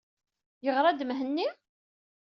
Yeɣra-d 0.65 1.01
Mhenni? 1.05 1.47